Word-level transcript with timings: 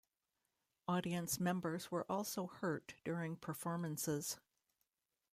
Audience 0.87 1.39
members 1.39 1.91
were 1.91 2.11
also 2.11 2.47
hurt 2.47 2.95
during 3.03 3.35
performances. 3.35 4.39